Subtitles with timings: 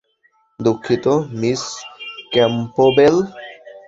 [0.59, 1.05] দুঃখিত,
[1.39, 1.63] Miss
[2.31, 3.15] Campbell.